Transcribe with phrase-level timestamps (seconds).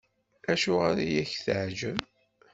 [0.51, 1.99] Acuɣeṛ i ak-teɛǧeb?